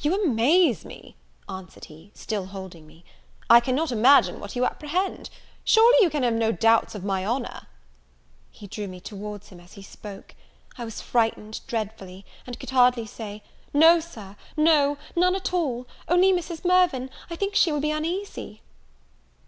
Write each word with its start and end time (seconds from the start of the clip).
"You 0.00 0.20
amaze 0.24 0.84
me," 0.84 1.14
answered 1.48 1.84
he 1.84 2.10
(still 2.12 2.46
holding 2.46 2.88
me), 2.88 3.04
"I 3.48 3.60
cannot 3.60 3.92
imagine 3.92 4.40
what 4.40 4.56
you 4.56 4.64
apprehend. 4.66 5.30
Surely 5.62 5.96
you 6.00 6.10
can 6.10 6.24
have 6.24 6.34
no 6.34 6.50
doubts 6.50 6.96
of 6.96 7.04
my 7.04 7.24
honour?" 7.24 7.68
He 8.50 8.66
drew 8.66 8.88
me 8.88 8.98
towards 8.98 9.50
him 9.50 9.60
as 9.60 9.74
he 9.74 9.82
spoke. 9.82 10.34
I 10.76 10.84
was 10.84 11.00
frightened 11.00 11.60
dreadfully, 11.68 12.26
and 12.48 12.58
could 12.58 12.70
hardly 12.70 13.06
say, 13.06 13.44
"No, 13.72 14.00
Sir, 14.00 14.34
no, 14.56 14.98
none 15.14 15.36
at 15.36 15.52
all: 15.54 15.86
only 16.08 16.32
Mrs. 16.32 16.64
Mirvan, 16.64 17.08
I 17.30 17.36
think 17.36 17.54
she 17.54 17.70
will 17.70 17.78
be 17.80 17.92
uneasy." 17.92 18.62